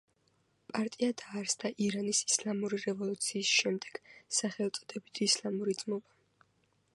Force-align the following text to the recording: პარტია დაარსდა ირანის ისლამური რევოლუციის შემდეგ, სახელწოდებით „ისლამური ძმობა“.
პარტია 0.69 1.09
დაარსდა 1.21 1.69
ირანის 1.87 2.21
ისლამური 2.31 2.79
რევოლუციის 2.85 3.51
შემდეგ, 3.59 4.01
სახელწოდებით 4.39 5.23
„ისლამური 5.29 5.77
ძმობა“. 5.85 6.19